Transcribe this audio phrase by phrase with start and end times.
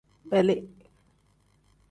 [0.31, 0.57] Beli.